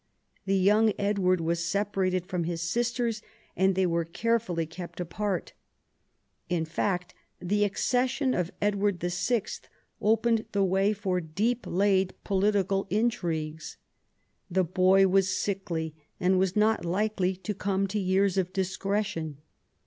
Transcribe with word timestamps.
The 0.47 0.57
young 0.57 0.93
Edward 0.97 1.39
was 1.41 1.63
separated 1.63 2.25
from 2.25 2.45
his 2.45 2.63
sisters; 2.63 3.21
and 3.55 3.75
they 3.75 3.85
were 3.85 4.03
carefully 4.03 4.65
kept 4.65 4.99
apart. 4.99 5.53
In 6.49 6.65
fact, 6.65 7.13
the 7.39 7.63
accession 7.63 8.33
of 8.33 8.49
Edward 8.63 8.99
VI. 9.01 9.43
opened 10.01 10.45
the 10.53 10.63
way 10.63 10.91
for 10.91 11.21
deep 11.21 11.67
laid 11.67 12.15
political 12.23 12.87
intrigues. 12.89 13.77
The 14.49 14.63
boy 14.63 15.07
was 15.07 15.37
sickly, 15.37 15.93
and 16.19 16.39
was 16.39 16.55
not 16.55 16.83
likely 16.83 17.35
to 17.35 17.53
come 17.53 17.85
to 17.89 17.99
years 17.99 18.39
of 18.39 18.51
discretion. 18.51 19.37